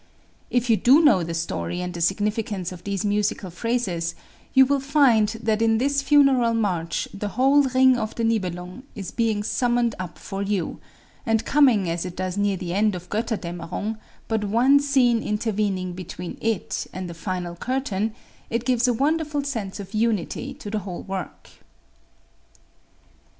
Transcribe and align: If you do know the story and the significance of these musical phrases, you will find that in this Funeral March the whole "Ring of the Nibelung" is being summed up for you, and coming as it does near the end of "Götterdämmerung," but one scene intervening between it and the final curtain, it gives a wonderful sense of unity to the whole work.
If 0.49 0.67
you 0.67 0.77
do 0.77 1.03
know 1.05 1.21
the 1.23 1.35
story 1.35 1.79
and 1.79 1.93
the 1.93 2.01
significance 2.01 2.71
of 2.71 2.83
these 2.83 3.05
musical 3.05 3.51
phrases, 3.51 4.15
you 4.51 4.65
will 4.65 4.79
find 4.79 5.29
that 5.43 5.61
in 5.61 5.77
this 5.77 6.01
Funeral 6.01 6.55
March 6.55 7.07
the 7.13 7.27
whole 7.27 7.61
"Ring 7.61 7.99
of 7.99 8.15
the 8.15 8.23
Nibelung" 8.23 8.81
is 8.95 9.11
being 9.11 9.43
summed 9.43 9.93
up 9.99 10.17
for 10.17 10.41
you, 10.41 10.79
and 11.23 11.45
coming 11.45 11.87
as 11.87 12.03
it 12.03 12.15
does 12.15 12.35
near 12.35 12.57
the 12.57 12.73
end 12.73 12.95
of 12.95 13.11
"Götterdämmerung," 13.11 13.99
but 14.27 14.43
one 14.43 14.79
scene 14.79 15.21
intervening 15.21 15.93
between 15.93 16.39
it 16.41 16.87
and 16.91 17.07
the 17.07 17.13
final 17.13 17.55
curtain, 17.55 18.15
it 18.49 18.65
gives 18.65 18.87
a 18.87 18.93
wonderful 18.95 19.43
sense 19.43 19.79
of 19.79 19.93
unity 19.93 20.51
to 20.55 20.71
the 20.71 20.79
whole 20.79 21.03
work. 21.03 21.51